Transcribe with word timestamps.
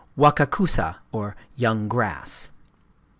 "Wakakusa" 0.17 0.95
("Young 1.55 1.87
Grass"). 1.87 2.49